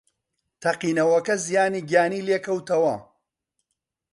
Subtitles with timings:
[0.61, 2.95] تەقینەوەکە زیانی گیانی لێکەوتەوە